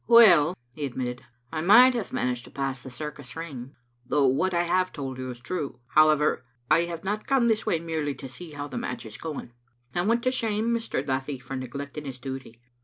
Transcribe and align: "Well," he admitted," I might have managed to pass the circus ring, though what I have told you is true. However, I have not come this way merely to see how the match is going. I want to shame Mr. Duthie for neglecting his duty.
"Well," 0.07 0.55
he 0.73 0.83
admitted," 0.83 1.23
I 1.53 1.61
might 1.61 1.93
have 1.93 2.11
managed 2.11 2.45
to 2.45 2.49
pass 2.49 2.81
the 2.81 2.89
circus 2.89 3.35
ring, 3.35 3.75
though 4.03 4.25
what 4.25 4.51
I 4.51 4.63
have 4.63 4.91
told 4.91 5.19
you 5.19 5.29
is 5.29 5.39
true. 5.39 5.79
However, 5.89 6.43
I 6.71 6.85
have 6.85 7.03
not 7.03 7.27
come 7.27 7.47
this 7.47 7.67
way 7.67 7.77
merely 7.77 8.15
to 8.15 8.27
see 8.27 8.53
how 8.53 8.67
the 8.67 8.79
match 8.79 9.05
is 9.05 9.17
going. 9.17 9.51
I 9.93 10.01
want 10.01 10.23
to 10.23 10.31
shame 10.31 10.69
Mr. 10.71 11.05
Duthie 11.05 11.37
for 11.37 11.55
neglecting 11.55 12.05
his 12.05 12.17
duty. 12.17 12.59